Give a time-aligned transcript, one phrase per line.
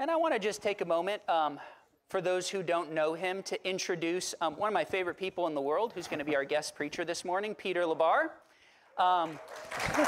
[0.00, 1.58] And I want to just take a moment um,
[2.08, 5.56] for those who don't know him to introduce um, one of my favorite people in
[5.56, 8.28] the world who's going to be our guest preacher this morning, Peter Labar.
[8.96, 9.40] Um,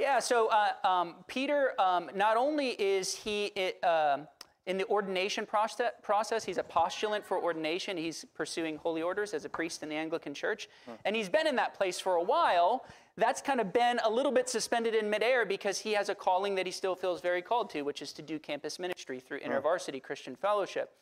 [0.00, 4.18] yeah, so uh, um, Peter, um, not only is he it, uh,
[4.66, 7.96] in the ordination process, he's a postulant for ordination.
[7.96, 10.68] He's pursuing holy orders as a priest in the Anglican Church.
[11.04, 12.84] And he's been in that place for a while.
[13.18, 16.54] That's kind of been a little bit suspended in midair because he has a calling
[16.56, 20.02] that he still feels very called to, which is to do campus ministry through InterVarsity
[20.02, 20.92] Christian Fellowship.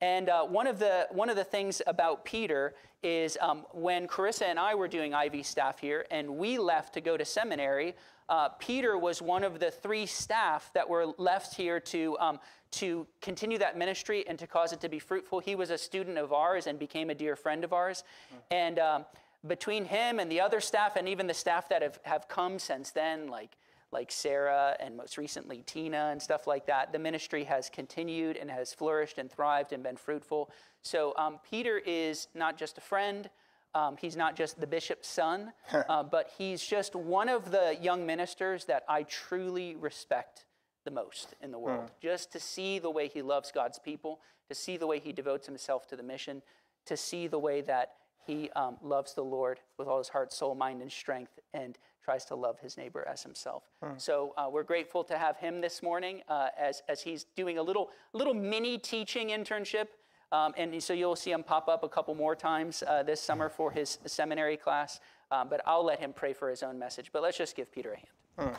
[0.00, 4.42] And uh, one, of the, one of the things about Peter is um, when Carissa
[4.42, 7.94] and I were doing IV staff here and we left to go to seminary,
[8.28, 12.38] uh, Peter was one of the three staff that were left here to, um,
[12.70, 15.40] to continue that ministry and to cause it to be fruitful.
[15.40, 18.04] He was a student of ours and became a dear friend of ours.
[18.28, 18.38] Mm-hmm.
[18.52, 19.04] And um,
[19.46, 22.90] between him and the other staff, and even the staff that have, have come since
[22.90, 23.56] then, like,
[23.90, 28.50] like Sarah and most recently Tina and stuff like that, the ministry has continued and
[28.50, 30.50] has flourished and thrived and been fruitful.
[30.82, 33.30] So um, Peter is not just a friend.
[33.74, 38.04] Um, he's not just the bishop's son, uh, but he's just one of the young
[38.04, 40.46] ministers that I truly respect
[40.84, 41.86] the most in the world.
[41.86, 42.00] Mm.
[42.00, 45.46] Just to see the way he loves God's people, to see the way he devotes
[45.46, 46.42] himself to the mission,
[46.86, 47.92] to see the way that
[48.28, 52.26] he um, loves the Lord with all his heart, soul, mind, and strength, and tries
[52.26, 53.64] to love his neighbor as himself.
[53.82, 53.98] Mm.
[53.98, 57.62] So uh, we're grateful to have him this morning uh, as, as he's doing a
[57.62, 59.86] little, little mini teaching internship.
[60.30, 63.48] Um, and so you'll see him pop up a couple more times uh, this summer
[63.48, 65.00] for his seminary class.
[65.30, 67.10] Um, but I'll let him pray for his own message.
[67.12, 68.52] But let's just give Peter a hand.
[68.52, 68.58] Mm.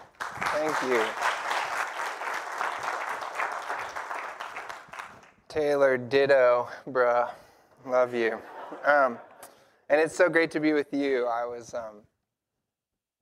[0.56, 1.06] Thank you.
[5.48, 7.30] Taylor, ditto, bruh.
[7.86, 8.40] Love you.
[8.86, 9.20] Um,
[9.90, 11.26] and it's so great to be with you.
[11.26, 12.02] I was, um,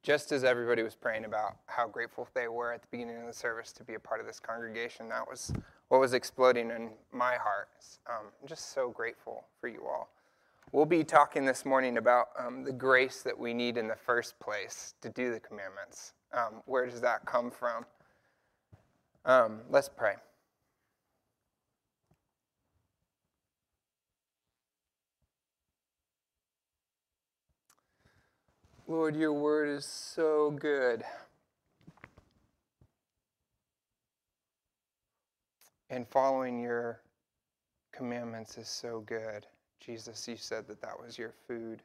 [0.04, 3.34] just as everybody was praying about how grateful they were at the beginning of the
[3.34, 5.54] service to be a part of this congregation, that was
[5.89, 7.70] what was exploding in my heart.
[8.10, 10.10] Um, I'm just so grateful for you all.
[10.73, 14.38] We'll be talking this morning about um, the grace that we need in the first
[14.39, 16.14] place to do the commandments.
[16.34, 17.86] Um, where does that come from?
[19.23, 20.16] Um, let's pray.
[28.89, 31.03] Lord, your word is so good.
[35.89, 37.02] And following your
[37.92, 39.45] commandments is so good.
[39.81, 41.83] Jesus, you said that that was your food.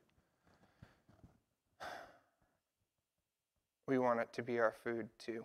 [3.88, 5.44] We want it to be our food too.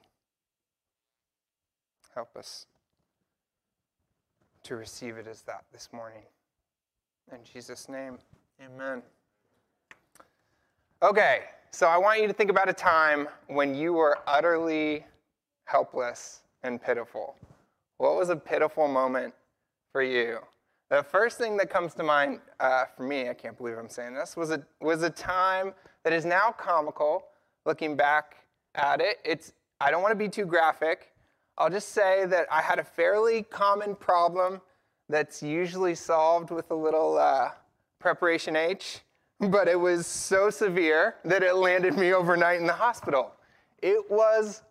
[2.13, 2.67] Help us
[4.63, 6.23] to receive it as that this morning.
[7.31, 8.19] In Jesus' name,
[8.63, 9.01] amen.
[11.03, 15.05] Okay, so I want you to think about a time when you were utterly
[15.65, 17.35] helpless and pitiful.
[17.99, 19.35] What was a pitiful moment
[19.91, 20.39] for you?
[20.89, 24.15] The first thing that comes to mind uh, for me, I can't believe I'm saying
[24.15, 27.25] this, was a, was a time that is now comical
[27.67, 28.37] looking back
[28.73, 29.17] at it.
[29.23, 31.11] It's, I don't want to be too graphic.
[31.59, 34.61] I'll just say that I had a fairly common problem
[35.09, 37.51] that's usually solved with a little uh,
[37.99, 39.01] preparation H
[39.39, 43.33] but it was so severe that it landed me overnight in the hospital.
[43.81, 44.63] It was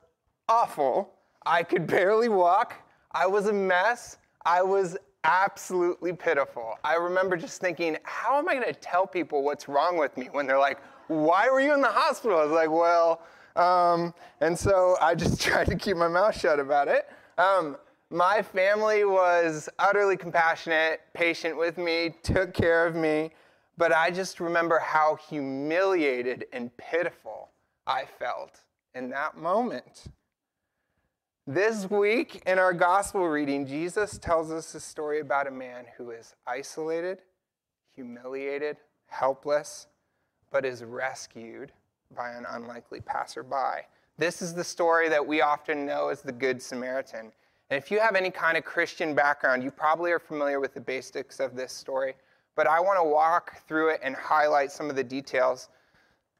[0.48, 1.12] awful.
[1.44, 2.74] I could barely walk.
[3.12, 4.18] I was a mess.
[4.44, 6.74] I was absolutely pitiful.
[6.84, 10.28] I remember just thinking, how am I going to tell people what's wrong with me
[10.32, 10.78] when they're like,
[11.08, 12.38] why were you in the hospital?
[12.38, 13.22] I was like, well,
[13.56, 17.08] um, and so I just tried to keep my mouth shut about it.
[17.38, 17.76] Um,
[18.10, 23.32] my family was utterly compassionate, patient with me, took care of me.
[23.78, 27.50] But I just remember how humiliated and pitiful
[27.86, 28.62] I felt
[28.94, 30.04] in that moment.
[31.46, 36.10] This week in our gospel reading, Jesus tells us a story about a man who
[36.10, 37.18] is isolated,
[37.94, 39.86] humiliated, helpless,
[40.50, 41.70] but is rescued
[42.16, 43.86] by an unlikely passerby.
[44.16, 47.30] This is the story that we often know as the Good Samaritan.
[47.68, 50.80] And if you have any kind of Christian background, you probably are familiar with the
[50.80, 52.14] basics of this story
[52.56, 55.68] but I want to walk through it and highlight some of the details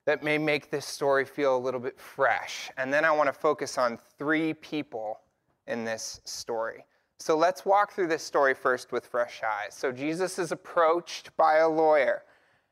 [0.06, 2.70] that may make this story feel a little bit fresh.
[2.76, 5.20] And then I want to focus on three people
[5.66, 6.84] in this story.
[7.18, 9.74] So let's walk through this story first with fresh eyes.
[9.74, 12.22] So Jesus is approached by a lawyer.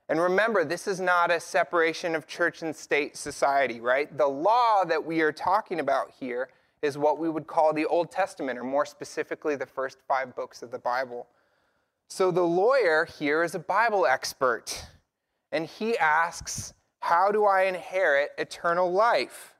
[0.09, 4.17] And remember, this is not a separation of church and state society, right?
[4.17, 6.51] The law that we are talking about here
[6.83, 10.63] is what we would call the Old Testament, or more specifically, the first five books
[10.63, 11.27] of the Bible.
[12.15, 14.87] So the lawyer here is a Bible expert,
[15.51, 19.57] and he asks, How do I inherit eternal life?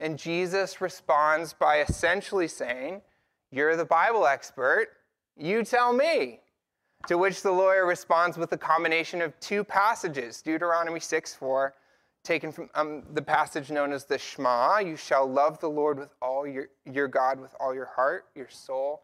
[0.00, 3.00] And Jesus responds by essentially saying,
[3.52, 4.88] You're the Bible expert.
[5.36, 6.40] You tell me.
[7.06, 11.74] To which the lawyer responds with a combination of two passages Deuteronomy 6 4,
[12.24, 16.12] taken from um, the passage known as the Shema You shall love the Lord with
[16.20, 19.02] all your, your God with all your heart, your soul,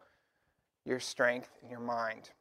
[0.85, 2.31] your strength, and your mind.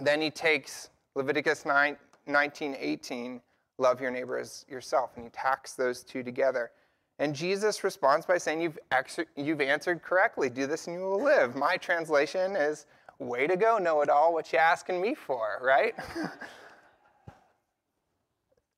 [0.00, 1.96] Then he takes Leviticus 9,
[2.26, 3.40] 19 18,
[3.78, 6.70] love your neighbor as yourself, and he tacks those two together.
[7.18, 10.50] And Jesus responds by saying, You've, ex- you've answered correctly.
[10.50, 11.54] Do this and you will live.
[11.54, 12.86] My translation is,
[13.20, 14.32] Way to go, know it all.
[14.32, 15.94] What you asking me for, right?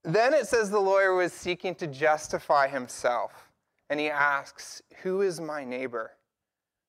[0.05, 3.51] then it says the lawyer was seeking to justify himself.
[3.89, 6.13] And he asks, Who is my neighbor?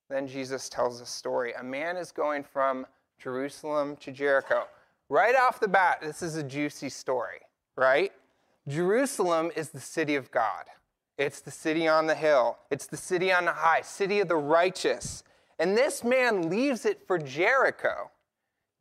[0.10, 1.54] Then Jesus tells a story.
[1.54, 2.86] A man is going from
[3.18, 4.66] Jerusalem to Jericho.
[5.10, 7.40] Right off the bat, this is a juicy story,
[7.76, 8.12] right?
[8.68, 10.66] Jerusalem is the city of God.
[11.18, 12.58] It's the city on the hill.
[12.70, 15.24] It's the city on the high, city of the righteous.
[15.58, 18.12] And this man leaves it for Jericho.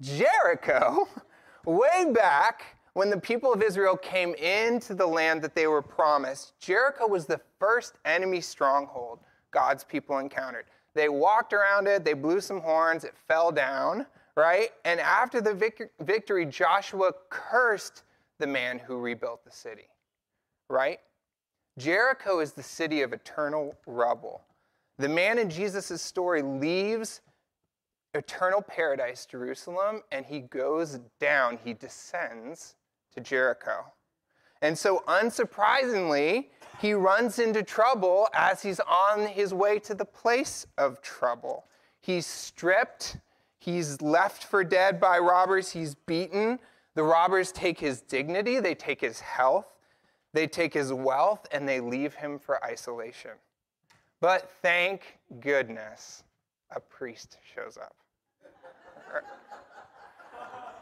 [0.03, 1.09] Jericho,
[1.65, 6.59] way back when the people of Israel came into the land that they were promised,
[6.59, 10.67] Jericho was the first enemy stronghold God's people encountered.
[10.94, 14.06] They walked around it, they blew some horns, it fell down,
[14.37, 14.71] right?
[14.85, 18.05] And after the vic- victory, Joshua cursed
[18.38, 19.88] the man who rebuilt the city,
[20.69, 21.00] right?
[21.79, 24.43] Jericho is the city of eternal rubble.
[24.99, 27.21] The man in Jesus' story leaves
[28.15, 32.77] eternal paradise, Jerusalem, and he goes down, he descends
[33.15, 33.85] to Jericho.
[34.62, 36.47] And so, unsurprisingly,
[36.81, 41.67] he runs into trouble as he's on his way to the place of trouble.
[42.00, 43.19] He's stripped,
[43.67, 46.59] he's left for dead by robbers, he's beaten.
[46.95, 49.67] The robbers take his dignity, they take his health,
[50.33, 53.33] they take his wealth, and they leave him for isolation.
[54.21, 56.23] But thank goodness
[56.75, 57.95] a priest shows up.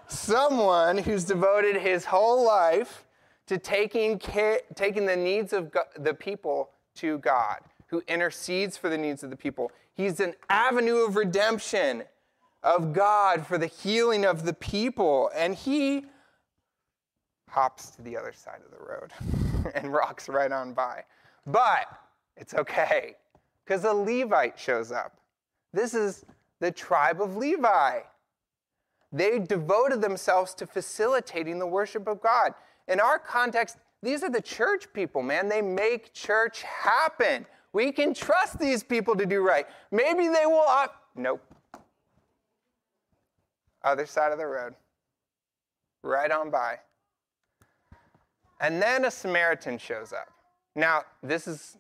[0.06, 3.06] Someone who's devoted his whole life
[3.46, 8.98] to taking, care, taking the needs of the people to God, who intercedes for the
[8.98, 9.72] needs of the people.
[9.94, 12.04] He's an avenue of redemption
[12.64, 15.30] of God for the healing of the people.
[15.34, 16.06] And he
[17.48, 21.04] hops to the other side of the road and rocks right on by.
[21.46, 21.86] But
[22.36, 23.14] it's okay
[23.64, 25.18] because a Levite shows up.
[25.72, 26.24] This is
[26.60, 28.00] the tribe of Levi.
[29.12, 32.54] They devoted themselves to facilitating the worship of God.
[32.88, 35.48] In our context, these are the church people, man.
[35.48, 37.46] They make church happen.
[37.72, 39.66] We can trust these people to do right.
[39.90, 40.66] Maybe they will.
[40.66, 41.42] Op- nope.
[43.84, 44.74] Other side of the road.
[46.02, 46.78] Right on by.
[48.60, 50.28] And then a Samaritan shows up.
[50.74, 51.76] Now, this is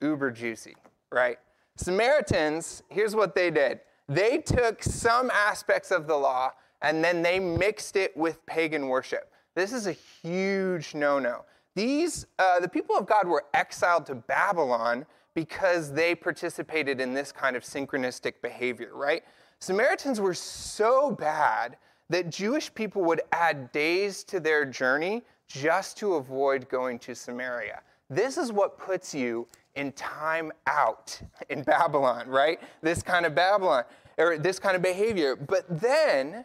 [0.00, 0.76] uber juicy
[1.12, 1.38] right?
[1.76, 6.50] Samaritans, here's what they did they took some aspects of the law
[6.82, 9.30] and then they mixed it with pagan worship.
[9.54, 11.44] This is a huge no no.
[11.76, 17.30] These, uh, the people of God were exiled to Babylon because they participated in this
[17.30, 19.22] kind of synchronistic behavior, right?
[19.60, 21.76] Samaritans were so bad
[22.08, 27.80] that Jewish people would add days to their journey just to avoid going to Samaria.
[28.08, 29.46] This is what puts you
[29.76, 32.60] in time out in Babylon, right?
[32.82, 33.84] This kind of Babylon,
[34.18, 35.36] or this kind of behavior.
[35.36, 36.44] But then,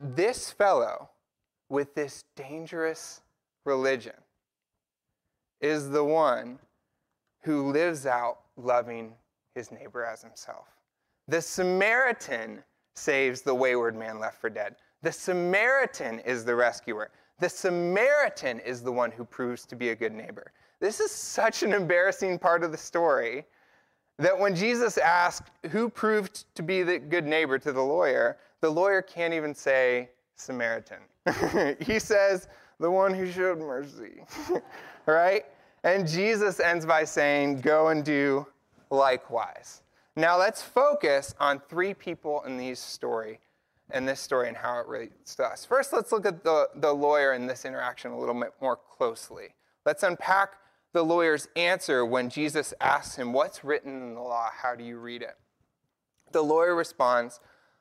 [0.00, 1.10] this fellow
[1.68, 3.20] with this dangerous
[3.64, 4.16] religion
[5.60, 6.58] is the one
[7.42, 9.14] who lives out loving
[9.54, 10.68] his neighbor as himself.
[11.28, 12.62] The Samaritan
[12.94, 14.76] saves the wayward man left for dead.
[15.02, 17.10] The Samaritan is the rescuer.
[17.40, 20.52] The Samaritan is the one who proves to be a good neighbor.
[20.80, 23.44] This is such an embarrassing part of the story
[24.18, 28.70] that when Jesus asked who proved to be the good neighbor to the lawyer, the
[28.70, 30.98] lawyer can't even say Samaritan.
[31.80, 34.24] he says, the one who showed mercy,
[35.06, 35.44] right?
[35.84, 38.46] And Jesus ends by saying, go and do
[38.90, 39.82] likewise.
[40.14, 43.40] Now let's focus on three people in this story
[43.90, 45.64] and this story and how it relates to us.
[45.64, 49.54] First, let's look at the, the lawyer in this interaction a little bit more closely.
[49.84, 50.54] Let's unpack
[50.92, 54.50] the lawyer's answer when Jesus asks him, What's written in the law?
[54.52, 55.36] How do you read it?
[56.32, 57.40] The lawyer responds,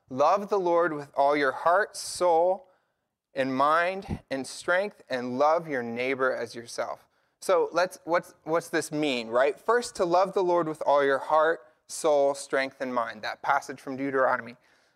[0.10, 2.68] Love the Lord with all your heart, soul,
[3.34, 7.00] and mind and strength, and love your neighbor as yourself.
[7.42, 9.60] So let's what's what's this mean, right?
[9.60, 13.24] First, to love the Lord with all your heart, soul, strength, and mind.
[13.24, 14.56] That passage from Deuteronomy.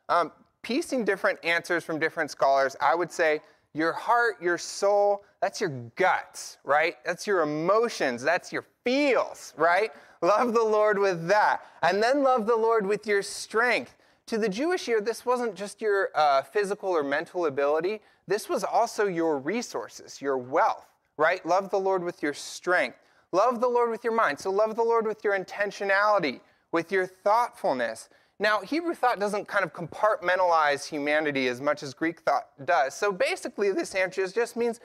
[0.10, 3.42] Um, piecing different answers from different scholars, I would say
[3.74, 6.96] your heart, your soul, that's your guts, right?
[7.06, 9.92] That's your emotions, that's your feels, right?
[10.22, 11.66] Love the Lord with that.
[11.84, 13.98] And then love the Lord with your strength.
[14.28, 18.64] To the Jewish ear, this wasn't just your uh, physical or mental ability, this was
[18.64, 21.46] also your resources, your wealth, right?
[21.46, 22.98] Love the Lord with your strength.
[23.32, 24.40] Love the Lord with your mind.
[24.40, 26.40] So love the Lord with your intentionality,
[26.72, 28.10] with your thoughtfulness.
[28.40, 32.94] Now, Hebrew thought doesn't kind of compartmentalize humanity as much as Greek thought does.
[32.94, 34.80] So basically, this answer just means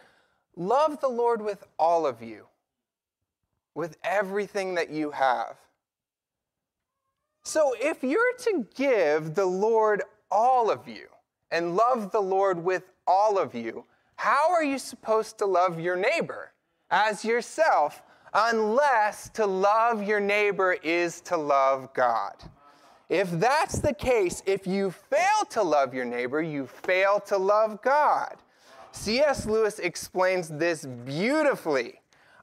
[0.57, 2.47] love the Lord with all of you,
[3.75, 5.57] with everything that you have.
[7.43, 11.09] So if you're to give the Lord all of you
[11.51, 13.85] and love the Lord with all of you,
[14.21, 16.53] how are you supposed to love your neighbor
[16.91, 18.03] as yourself
[18.35, 22.35] unless to love your neighbor is to love God?
[23.09, 27.81] If that's the case, if you fail to love your neighbor, you fail to love
[27.81, 28.37] God.
[28.93, 29.47] C.S.
[29.47, 31.95] Lewis explains this beautifully.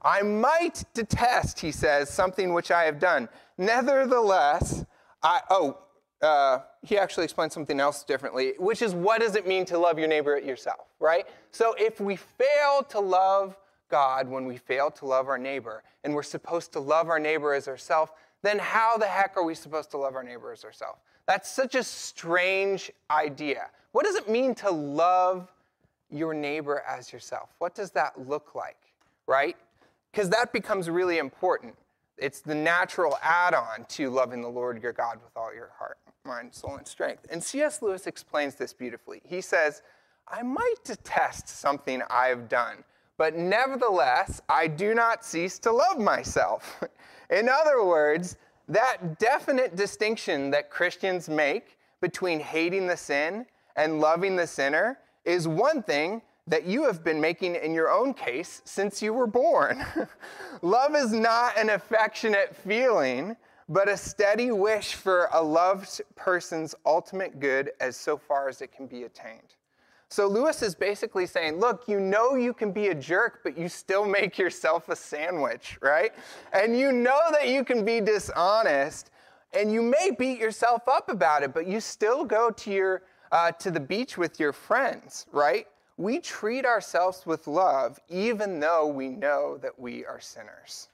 [0.02, 3.28] I might detest, he says, something which I have done.
[3.56, 4.84] Nevertheless,
[5.22, 5.78] I, oh,
[6.20, 9.98] uh, he actually explains something else differently, which is what does it mean to love
[9.98, 11.26] your neighbor yourself, right?
[11.50, 13.56] So if we fail to love
[13.88, 17.54] God when we fail to love our neighbor, and we're supposed to love our neighbor
[17.54, 21.00] as ourselves, then how the heck are we supposed to love our neighbor as ourselves?
[21.26, 23.70] That's such a strange idea.
[23.92, 25.52] What does it mean to love
[26.10, 27.50] your neighbor as yourself?
[27.58, 28.78] What does that look like,
[29.26, 29.56] right?
[30.12, 31.74] Because that becomes really important.
[32.16, 35.98] It's the natural add on to loving the Lord your God with all your heart,
[36.28, 37.26] mind, soul, and strength.
[37.30, 37.82] And C.S.
[37.82, 39.20] Lewis explains this beautifully.
[39.24, 39.82] He says,
[40.28, 42.84] I might detest something I've done,
[43.16, 46.84] but nevertheless, I do not cease to love myself.
[47.30, 48.36] In other words,
[48.68, 55.48] that definite distinction that Christians make between hating the sin and loving the sinner is
[55.48, 59.84] one thing that you have been making in your own case since you were born.
[60.62, 63.36] Love is not an affectionate feeling,
[63.68, 68.72] but a steady wish for a loved person's ultimate good as so far as it
[68.72, 69.54] can be attained.
[70.10, 73.68] So Lewis is basically saying, look, you know you can be a jerk, but you
[73.68, 76.12] still make yourself a sandwich, right?
[76.52, 79.10] And you know that you can be dishonest,
[79.52, 83.52] and you may beat yourself up about it, but you still go to your uh,
[83.52, 85.66] to the beach with your friends, right?
[85.98, 90.88] we treat ourselves with love even though we know that we are sinners.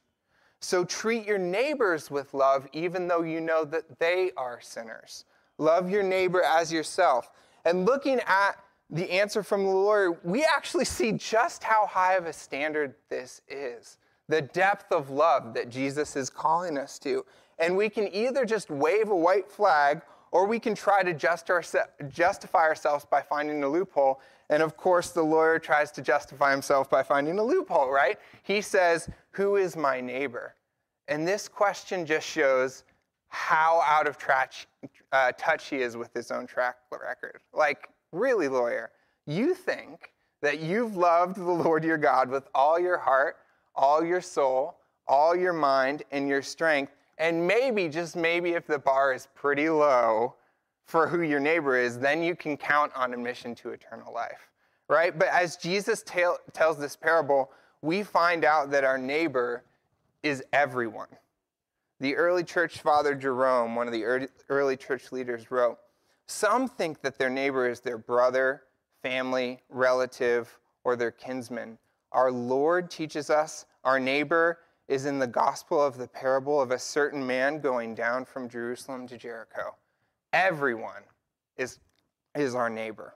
[0.64, 5.26] So treat your neighbors with love even though you know that they are sinners.
[5.59, 7.30] Love your neighbor as yourself.
[7.66, 8.52] And looking at
[8.88, 13.42] the answer from the Lord, we actually see just how high of a standard this
[13.47, 17.26] is the depth of love that Jesus is calling us to.
[17.59, 20.00] And we can either just wave a white flag
[20.33, 24.18] or we can try to justify ourselves by finding a loophole
[24.50, 28.18] and of course, the lawyer tries to justify himself by finding a loophole, right?
[28.42, 30.54] He says, Who is my neighbor?
[31.08, 32.84] And this question just shows
[33.28, 34.66] how out of touch,
[35.12, 37.40] uh, touch he is with his own track record.
[37.52, 38.90] Like, really, lawyer,
[39.26, 43.36] you think that you've loved the Lord your God with all your heart,
[43.74, 44.76] all your soul,
[45.08, 46.92] all your mind, and your strength.
[47.18, 50.34] And maybe, just maybe, if the bar is pretty low,
[50.84, 54.50] for who your neighbor is, then you can count on admission to eternal life,
[54.88, 55.18] right?
[55.18, 57.50] But as Jesus tell, tells this parable,
[57.84, 59.62] we find out that our neighbor
[60.22, 61.08] is everyone.
[62.00, 65.78] The early church father Jerome, one of the early church leaders, wrote
[66.26, 68.62] Some think that their neighbor is their brother,
[69.02, 71.76] family, relative, or their kinsman.
[72.10, 76.78] Our Lord teaches us our neighbor is in the gospel of the parable of a
[76.78, 79.74] certain man going down from Jerusalem to Jericho.
[80.32, 81.02] Everyone
[81.58, 81.80] is,
[82.34, 83.14] is our neighbor.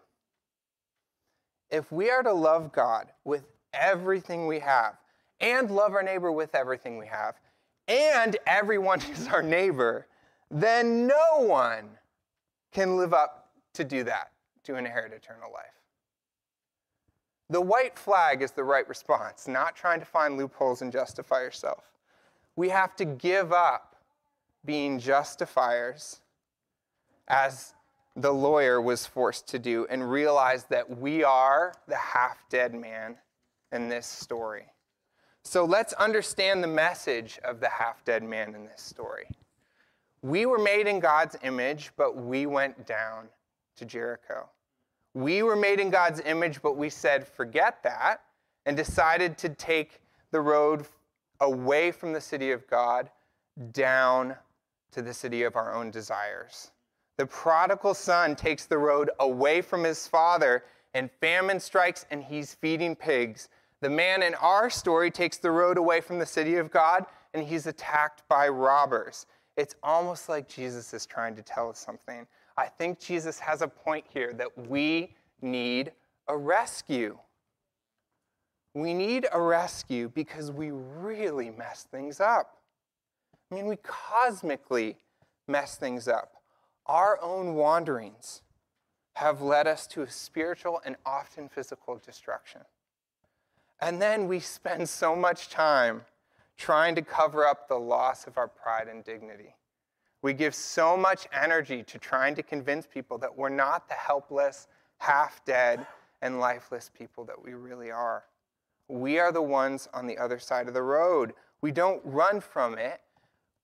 [1.70, 4.94] If we are to love God with everything we have,
[5.40, 7.34] and love our neighbor with everything we have,
[7.86, 10.06] and everyone is our neighbor,
[10.50, 11.90] then no one
[12.72, 14.32] can live up to do that,
[14.64, 15.66] to inherit eternal life.
[17.50, 21.84] The white flag is the right response, not trying to find loopholes and justify yourself.
[22.56, 23.96] We have to give up
[24.64, 26.20] being justifiers
[27.26, 27.74] as
[28.16, 33.16] the lawyer was forced to do and realize that we are the half dead man
[33.72, 34.66] in this story.
[35.44, 39.28] So let's understand the message of the half dead man in this story.
[40.22, 43.28] We were made in God's image, but we went down
[43.76, 44.48] to Jericho.
[45.14, 48.22] We were made in God's image, but we said, forget that,
[48.66, 50.84] and decided to take the road
[51.40, 53.10] away from the city of God
[53.72, 54.36] down
[54.92, 56.72] to the city of our own desires.
[57.16, 62.54] The prodigal son takes the road away from his father and famine strikes and he's
[62.54, 63.48] feeding pigs.
[63.80, 67.46] The man in our story takes the road away from the city of God and
[67.46, 69.26] he's attacked by robbers.
[69.56, 72.26] It's almost like Jesus is trying to tell us something.
[72.56, 75.92] I think Jesus has a point here that we need
[76.26, 77.18] a rescue.
[78.74, 82.58] We need a rescue because we really mess things up.
[83.50, 84.96] I mean, we cosmically
[85.46, 86.32] mess things up.
[86.86, 88.42] Our own wanderings
[89.14, 92.62] have led us to a spiritual and often physical destruction.
[93.80, 96.02] And then we spend so much time
[96.56, 99.54] trying to cover up the loss of our pride and dignity.
[100.20, 104.66] We give so much energy to trying to convince people that we're not the helpless,
[104.98, 105.86] half dead,
[106.22, 108.24] and lifeless people that we really are.
[108.88, 111.34] We are the ones on the other side of the road.
[111.60, 113.00] We don't run from it,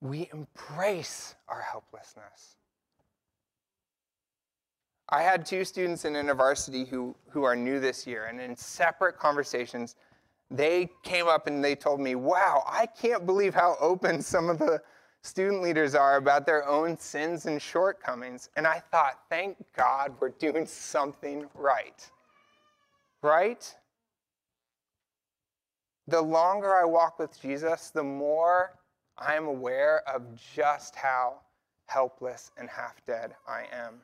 [0.00, 2.56] we embrace our helplessness.
[5.08, 9.18] I had two students in InterVarsity who, who are new this year, and in separate
[9.18, 9.96] conversations,
[10.50, 14.58] they came up and they told me, Wow, I can't believe how open some of
[14.58, 14.80] the
[15.23, 18.50] student leaders are about their own sins and shortcomings.
[18.56, 22.08] And I thought, Thank God we're doing something right.
[23.23, 23.75] Right?
[26.06, 28.78] The longer I walk with Jesus, the more
[29.16, 30.23] I am aware of
[30.54, 31.40] just how
[31.87, 34.00] helpless and half dead I am.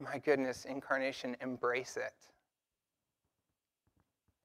[0.00, 2.14] My goodness, incarnation, embrace it.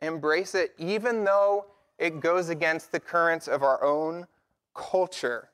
[0.02, 1.66] Embrace it, even though
[1.98, 4.28] it goes against the currents of our own
[4.74, 5.50] culture.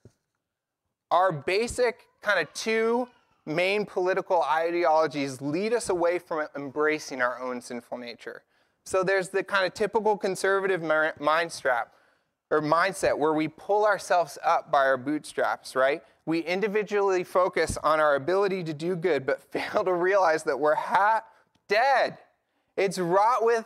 [1.11, 3.07] Our basic kind of two
[3.45, 8.43] main political ideologies lead us away from embracing our own sinful nature.
[8.85, 10.81] So there's the kind of typical conservative
[11.19, 11.93] mind strap
[12.51, 16.01] or mindset where we pull ourselves up by our bootstraps, right?
[16.25, 20.75] We individually focus on our ability to do good, but fail to realize that we're
[20.75, 21.23] half
[21.67, 22.17] dead.
[22.77, 23.65] It's wrought with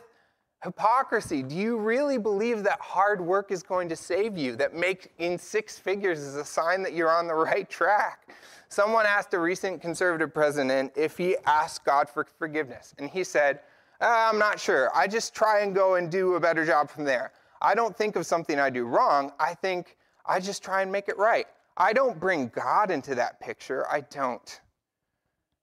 [0.62, 1.42] hypocrisy.
[1.42, 4.56] Do you really believe that hard work is going to save you?
[4.56, 8.28] That making six figures is a sign that you're on the right track?
[8.68, 13.60] Someone asked a recent conservative president if he asked God for forgiveness, and he said,
[14.00, 14.90] uh, I'm not sure.
[14.94, 17.32] I just try and go and do a better job from there.
[17.60, 19.32] I don't think of something I do wrong.
[19.38, 19.96] I think
[20.26, 21.46] I just try and make it right.
[21.76, 23.86] I don't bring God into that picture.
[23.90, 24.60] I don't.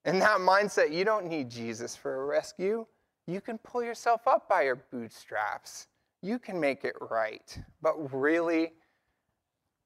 [0.05, 2.86] In that mindset, you don't need Jesus for a rescue.
[3.27, 5.88] You can pull yourself up by your bootstraps.
[6.21, 7.57] You can make it right.
[7.81, 8.73] But really,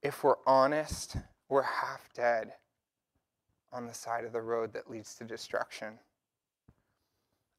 [0.04, 1.18] if we're honest,
[1.50, 2.54] we're half dead
[3.74, 6.00] on the side of the road that leads to destruction.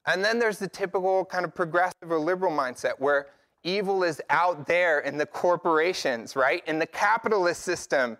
[0.07, 3.27] And then there's the typical kind of progressive or liberal mindset where
[3.65, 6.63] evil is out there in the corporations, right?
[6.67, 8.17] In the capitalist system.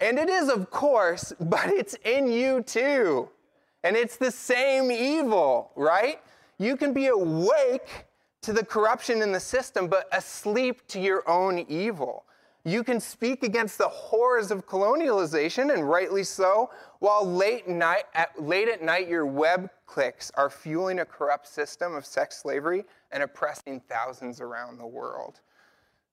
[0.00, 3.28] And it is, of course, but it's in you too.
[3.82, 6.20] And it's the same evil, right?
[6.58, 8.06] You can be awake
[8.42, 12.24] to the corruption in the system, but asleep to your own evil.
[12.66, 18.42] You can speak against the horrors of colonialization, and rightly so, while late, night, at,
[18.42, 23.22] late at night your web clicks are fueling a corrupt system of sex slavery and
[23.22, 25.40] oppressing thousands around the world.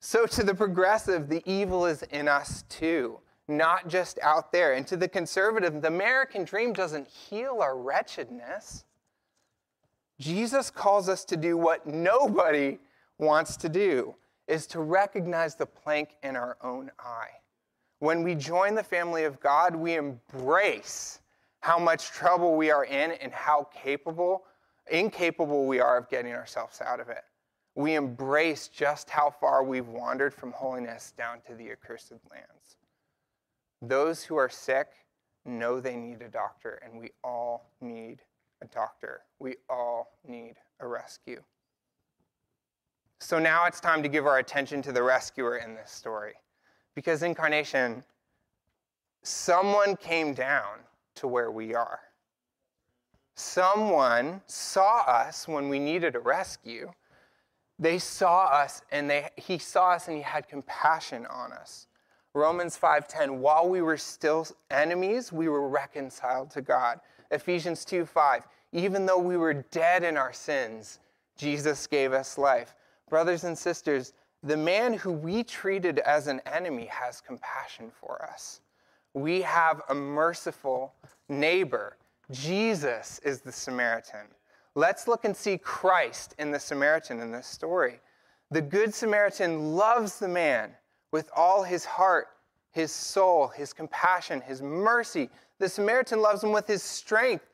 [0.02, 4.74] So, to the progressive, the evil is in us too, not just out there.
[4.74, 8.84] And to the conservative, the American dream doesn't heal our wretchedness.
[10.20, 12.78] Jesus calls us to do what nobody
[13.18, 14.16] wants to do
[14.52, 17.30] is to recognize the plank in our own eye.
[18.00, 21.22] When we join the family of God, we embrace
[21.62, 24.44] how much trouble we are in and how capable,
[24.92, 27.24] incapable we are of getting ourselves out of it.
[27.76, 32.76] We embrace just how far we've wandered from holiness down to the accursed lands.
[33.82, 34.90] Those who are sick
[35.46, 38.20] know they need a doctor, and we all need
[38.62, 39.22] a doctor.
[39.40, 41.42] We all need a rescue.
[43.22, 46.34] So now it's time to give our attention to the rescuer in this story.
[46.96, 48.04] Because incarnation,
[49.22, 50.80] someone came down
[51.16, 52.00] to where we are.
[53.36, 56.92] Someone saw us when we needed a rescue.
[57.78, 61.86] They saw us and they, he saw us and he had compassion on us.
[62.34, 67.00] Romans 5:10 while we were still enemies we were reconciled to God.
[67.30, 71.00] Ephesians 2:5 even though we were dead in our sins
[71.38, 72.76] Jesus gave us life.
[73.12, 78.62] Brothers and sisters, the man who we treated as an enemy has compassion for us.
[79.14, 80.94] We have a merciful
[81.28, 81.98] neighbor.
[82.32, 84.28] Jesus is the Samaritan.
[84.76, 88.00] Let's look and see Christ in the Samaritan in this story.
[88.50, 90.72] The Good Samaritan loves the man
[91.12, 92.28] with all his heart,
[92.72, 95.30] his soul, his compassion, his mercy.
[95.60, 97.46] The Samaritan loves him with his strength.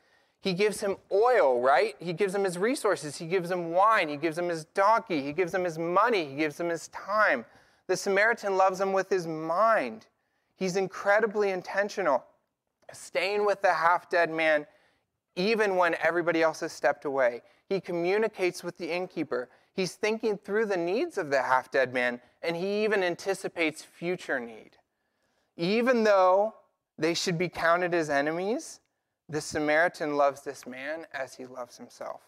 [0.42, 1.96] He gives him oil, right?
[2.00, 3.18] He gives him his resources.
[3.18, 4.08] He gives him wine.
[4.08, 5.22] He gives him his donkey.
[5.22, 6.26] He gives him his money.
[6.26, 7.46] He gives him his time.
[7.88, 10.06] The Samaritan loves him with his mind.
[10.56, 12.24] He's incredibly intentional,
[12.92, 14.66] staying with the half dead man
[15.38, 17.42] even when everybody else has stepped away.
[17.70, 19.50] He communicates with the innkeeper.
[19.74, 24.40] He's thinking through the needs of the half dead man, and he even anticipates future
[24.40, 24.72] need.
[25.56, 26.56] Even though
[26.98, 28.80] they should be counted as enemies,
[29.30, 32.22] the Samaritan loves this man as he loves himself.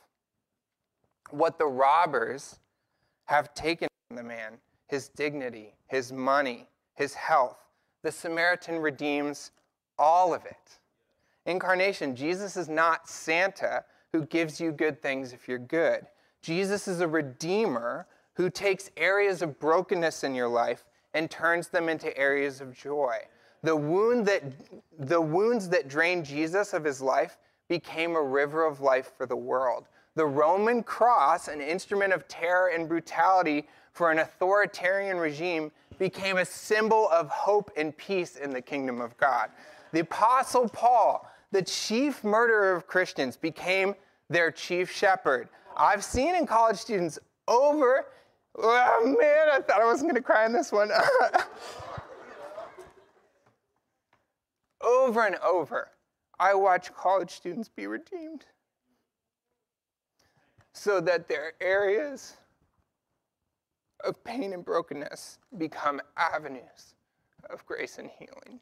[1.31, 2.59] What the robbers
[3.25, 4.57] have taken from the man,
[4.87, 7.57] his dignity, his money, his health,
[8.03, 9.51] the Samaritan redeems
[9.97, 10.79] all of it.
[11.45, 16.05] Incarnation, Jesus is not Santa who gives you good things if you're good.
[16.41, 21.89] Jesus is a redeemer who takes areas of brokenness in your life and turns them
[21.89, 23.17] into areas of joy.
[23.63, 24.43] The, wound that,
[24.97, 29.35] the wounds that drained Jesus of his life became a river of life for the
[29.35, 29.85] world.
[30.15, 36.45] The Roman cross, an instrument of terror and brutality for an authoritarian regime, became a
[36.45, 39.49] symbol of hope and peace in the kingdom of God.
[39.91, 43.95] The Apostle Paul, the chief murderer of Christians, became
[44.29, 45.49] their chief shepherd.
[45.75, 48.05] I've seen in college students over,
[48.57, 50.91] oh man, I thought I wasn't gonna cry in this one.
[54.81, 55.89] over and over,
[56.39, 58.45] I watch college students be redeemed
[60.73, 62.37] so that their areas
[64.05, 66.95] of pain and brokenness become avenues
[67.49, 68.59] of grace and healing.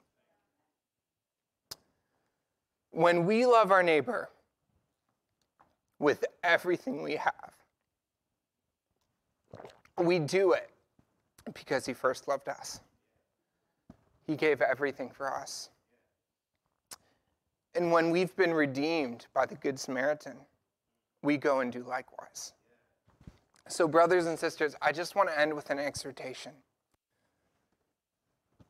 [2.92, 4.30] When we love our neighbor
[6.00, 7.54] with everything we have,
[10.00, 10.72] we do it
[11.54, 12.80] because he first loved us.
[14.26, 15.70] He gave everything for us.
[17.78, 20.38] And when we've been redeemed by the Good Samaritan,
[21.22, 22.54] we go and do likewise.
[23.68, 26.54] So, brothers and sisters, I just want to end with an exhortation.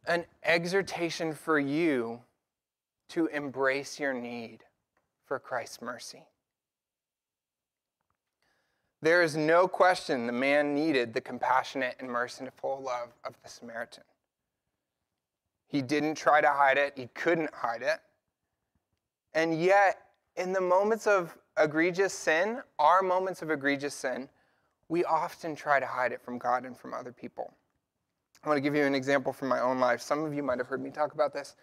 [0.08, 2.20] An exhortation for you
[3.10, 4.66] to embrace your need
[5.26, 6.24] for Christ's mercy.
[9.02, 14.04] There is no question the man needed the compassionate and merciful love of the Samaritan.
[15.68, 18.00] He didn't try to hide it, he couldn't hide it.
[19.38, 20.00] And yet,
[20.36, 24.30] in the moments of egregious sin, our moments of egregious sin,
[24.90, 27.54] we often try to hide it from God and from other people.
[28.44, 30.02] I want to give you an example from my own life.
[30.02, 31.56] Some of you might have heard me talk about this.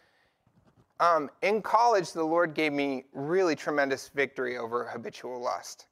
[1.01, 5.89] Um, in college, the Lord gave me really tremendous victory over habitual lust.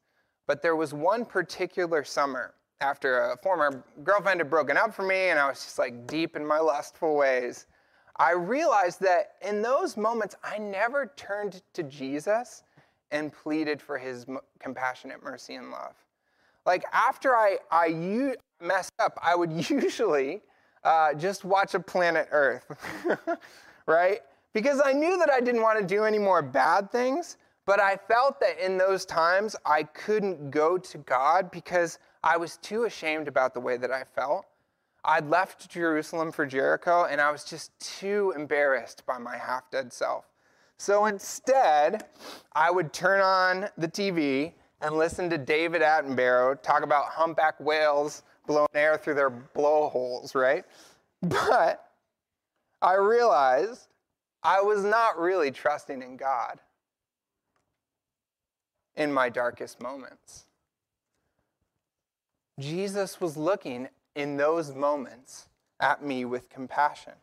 [0.47, 5.27] But there was one particular summer after a former girlfriend had broken up for me
[5.29, 7.65] and I was just like deep in my lustful ways.
[8.17, 12.63] I realized that in those moments, I never turned to Jesus
[13.11, 14.25] and pleaded for his
[14.59, 15.95] compassionate mercy and love.
[16.65, 20.41] Like after I, I messed up, I would usually
[20.83, 22.65] uh, just watch a planet Earth,
[23.85, 24.19] right?
[24.53, 27.97] Because I knew that I didn't want to do any more bad things, but I
[28.07, 33.27] felt that in those times I couldn't go to God because I was too ashamed
[33.27, 34.45] about the way that I felt.
[35.05, 39.91] I'd left Jerusalem for Jericho and I was just too embarrassed by my half dead
[39.91, 40.25] self.
[40.77, 42.05] So instead,
[42.53, 48.23] I would turn on the TV and listen to David Attenborough talk about humpback whales
[48.45, 50.65] blowing air through their blowholes, right?
[51.21, 51.85] But
[52.81, 53.87] I realized
[54.43, 56.59] I was not really trusting in God
[58.95, 60.45] in my darkest moments.
[62.59, 65.47] Jesus was looking in those moments
[65.79, 67.13] at me with compassion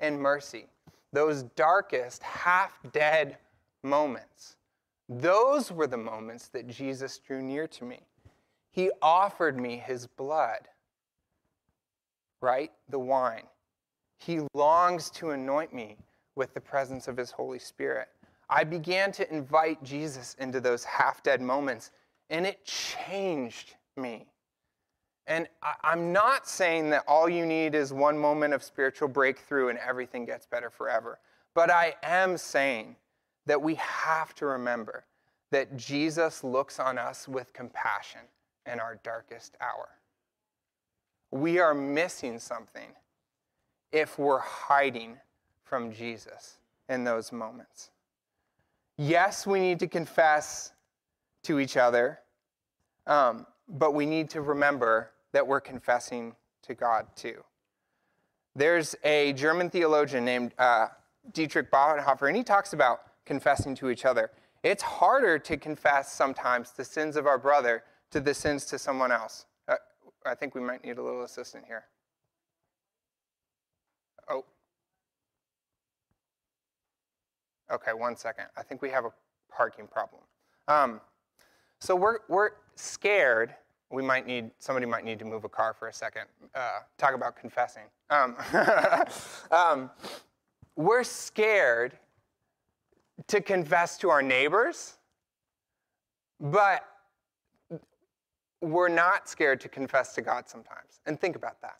[0.00, 0.66] and mercy.
[1.12, 3.36] Those darkest, half dead
[3.82, 4.56] moments.
[5.08, 8.00] Those were the moments that Jesus drew near to me.
[8.70, 10.68] He offered me his blood,
[12.40, 12.72] right?
[12.88, 13.44] The wine.
[14.18, 15.96] He longs to anoint me
[16.36, 18.08] with the presence of his Holy Spirit.
[18.48, 21.90] I began to invite Jesus into those half dead moments,
[22.30, 24.26] and it changed me.
[25.26, 25.48] And
[25.84, 30.24] I'm not saying that all you need is one moment of spiritual breakthrough and everything
[30.24, 31.20] gets better forever.
[31.54, 32.96] But I am saying
[33.46, 35.04] that we have to remember
[35.50, 38.22] that Jesus looks on us with compassion
[38.70, 39.88] in our darkest hour.
[41.30, 42.88] We are missing something
[43.92, 45.18] if we're hiding
[45.64, 46.58] from Jesus
[46.88, 47.90] in those moments.
[48.98, 50.72] Yes, we need to confess
[51.44, 52.20] to each other,
[53.06, 57.42] um, but we need to remember that we're confessing to God too.
[58.54, 60.88] There's a German theologian named uh,
[61.32, 64.30] Dietrich Bonhoeffer, and he talks about confessing to each other.
[64.62, 69.10] It's harder to confess sometimes the sins of our brother to the sins to someone
[69.10, 69.46] else.
[69.66, 69.76] Uh,
[70.24, 71.84] I think we might need a little assistant here.
[74.28, 74.44] Oh.
[77.72, 78.44] Okay, one second.
[78.56, 79.12] I think we have a
[79.50, 80.22] parking problem.
[80.68, 81.00] Um,
[81.80, 83.54] so we're, we're scared.
[83.92, 86.22] We might need, somebody might need to move a car for a second.
[86.54, 87.84] Uh, talk about confessing.
[88.08, 88.36] Um,
[89.50, 89.90] um,
[90.76, 91.98] we're scared
[93.26, 94.96] to confess to our neighbors,
[96.40, 96.88] but
[98.62, 101.00] we're not scared to confess to God sometimes.
[101.04, 101.76] And think about that.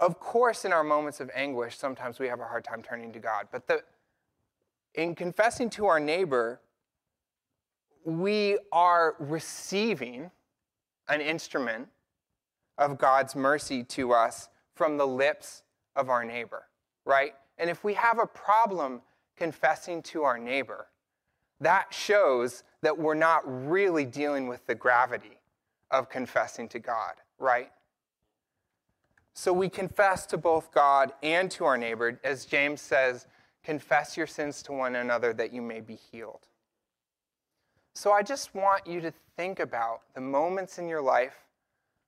[0.00, 3.20] Of course, in our moments of anguish, sometimes we have a hard time turning to
[3.20, 3.46] God.
[3.52, 3.84] But the,
[4.94, 6.60] in confessing to our neighbor,
[8.04, 10.30] we are receiving
[11.08, 11.88] an instrument
[12.78, 15.62] of God's mercy to us from the lips
[15.94, 16.64] of our neighbor,
[17.04, 17.34] right?
[17.58, 19.02] And if we have a problem
[19.36, 20.86] confessing to our neighbor,
[21.60, 25.38] that shows that we're not really dealing with the gravity
[25.90, 27.70] of confessing to God, right?
[29.34, 32.18] So we confess to both God and to our neighbor.
[32.24, 33.26] As James says,
[33.62, 36.48] confess your sins to one another that you may be healed.
[37.94, 41.36] So I just want you to think about the moments in your life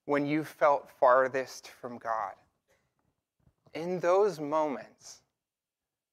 [0.07, 2.33] when you felt farthest from God.
[3.75, 5.23] In those moments,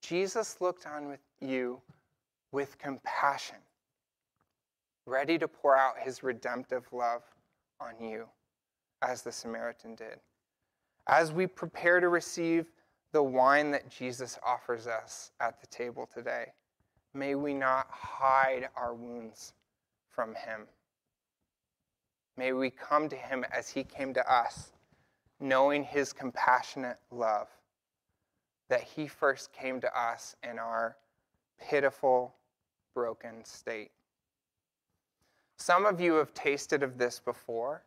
[0.02, 1.80] Jesus looked on with you
[2.52, 3.58] with compassion,
[5.06, 7.24] ready to pour out his redemptive love
[7.80, 8.28] on you,
[9.02, 10.20] as the Samaritan did.
[11.08, 12.72] As we prepare to receive
[13.14, 16.48] the wine that Jesus offers us at the table today,
[17.14, 19.54] may we not hide our wounds
[20.12, 20.68] from him.
[22.38, 24.72] May we come to him as he came to us,
[25.40, 27.48] knowing his compassionate love,
[28.70, 30.96] that he first came to us in our
[31.60, 32.36] pitiful,
[32.94, 33.92] broken state.
[35.58, 37.84] Some of you have tasted of this before,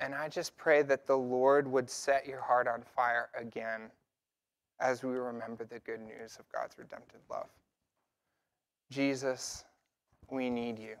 [0.00, 3.90] and I just pray that the Lord would set your heart on fire again
[4.80, 7.48] as we remember the good news of God's redemptive love.
[8.90, 9.64] Jesus,
[10.30, 10.96] we need you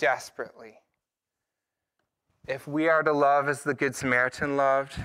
[0.00, 0.80] desperately.
[2.48, 4.96] If we are to love as the Good Samaritan loved,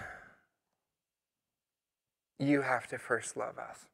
[2.39, 3.85] you have to first love us.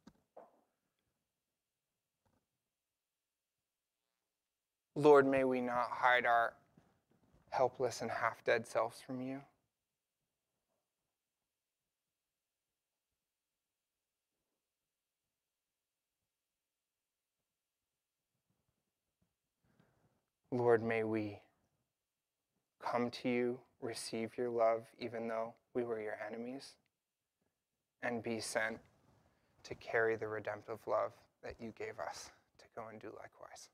[4.95, 6.53] Lord, may we not hide our
[7.49, 9.41] helpless and half dead selves from you.
[20.51, 21.39] Lord, may we
[22.81, 26.75] come to you, receive your love, even though we were your enemies,
[28.03, 28.79] and be sent
[29.63, 33.69] to carry the redemptive love that you gave us to go and do likewise.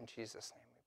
[0.00, 0.77] In Jesus' name